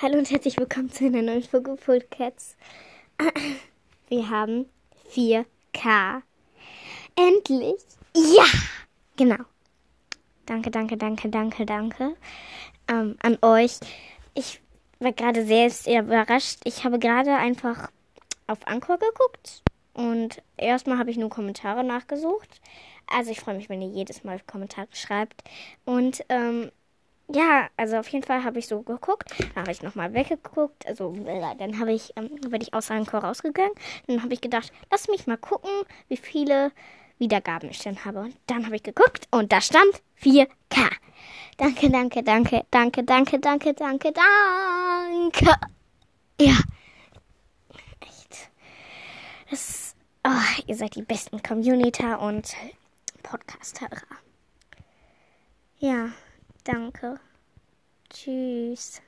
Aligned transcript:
Hallo 0.00 0.16
und 0.16 0.30
herzlich 0.30 0.56
willkommen 0.56 0.92
zu 0.92 1.06
einer 1.06 1.22
neuen 1.22 1.42
Folge 1.42 2.06
Cats. 2.08 2.56
Wir 4.08 4.30
haben 4.30 4.66
4K. 5.12 6.22
Endlich. 7.16 7.80
Ja. 8.14 8.44
Genau. 9.16 9.42
Danke, 10.46 10.70
danke, 10.70 10.96
danke, 10.96 11.28
danke, 11.28 11.66
danke 11.66 12.16
ähm, 12.86 13.16
an 13.22 13.38
euch. 13.42 13.80
Ich 14.34 14.60
war 15.00 15.12
gerade 15.12 15.44
selbst 15.44 15.88
überrascht. 15.88 16.60
Ich 16.62 16.84
habe 16.84 17.00
gerade 17.00 17.34
einfach 17.34 17.90
auf 18.46 18.64
Anchor 18.68 18.98
geguckt 18.98 19.64
und 19.94 20.40
erstmal 20.56 20.98
habe 20.98 21.10
ich 21.10 21.16
nur 21.16 21.28
Kommentare 21.28 21.82
nachgesucht. 21.82 22.60
Also 23.08 23.32
ich 23.32 23.40
freue 23.40 23.56
mich, 23.56 23.68
wenn 23.68 23.82
ihr 23.82 23.88
jedes 23.88 24.22
Mal 24.22 24.38
Kommentare 24.46 24.86
schreibt. 24.92 25.42
Und 25.84 26.24
ähm, 26.28 26.70
ja, 27.30 27.68
also 27.76 27.98
auf 27.98 28.08
jeden 28.08 28.24
Fall 28.24 28.42
habe 28.42 28.58
ich 28.58 28.66
so 28.66 28.82
geguckt. 28.82 29.34
Dann 29.38 29.62
habe 29.62 29.72
ich 29.72 29.82
nochmal 29.82 30.14
weggeguckt. 30.14 30.86
Also 30.86 31.14
dann 31.58 31.78
habe 31.78 31.92
ich, 31.92 32.12
ähm, 32.16 32.30
bin 32.48 32.62
ich 32.62 32.72
aus 32.72 32.88
Chor 32.88 33.20
rausgegangen. 33.20 33.72
Dann 34.06 34.22
habe 34.22 34.32
ich 34.32 34.40
gedacht, 34.40 34.72
lass 34.90 35.08
mich 35.08 35.26
mal 35.26 35.36
gucken, 35.36 35.70
wie 36.08 36.16
viele 36.16 36.72
Wiedergaben 37.18 37.70
ich 37.70 37.80
denn 37.80 38.04
habe. 38.04 38.20
Und 38.20 38.36
dann 38.46 38.64
habe 38.64 38.76
ich 38.76 38.82
geguckt 38.82 39.28
und 39.30 39.52
da 39.52 39.60
stand 39.60 40.02
4K. 40.22 40.48
Danke, 41.58 41.90
danke, 41.90 42.22
danke, 42.22 42.64
danke, 42.70 43.02
danke, 43.02 43.38
danke, 43.40 43.74
danke, 43.74 44.12
danke. 44.12 45.54
Ja. 46.40 46.56
Echt. 48.00 48.50
Das, 49.50 49.96
oh, 50.24 50.62
ihr 50.66 50.76
seid 50.76 50.94
die 50.94 51.02
besten 51.02 51.42
Communiter 51.42 52.20
und 52.20 52.54
Podcast-Hörer. 53.22 54.02
Ja. 55.80 56.10
Danke. 56.68 57.18
Tschüss. 58.10 59.00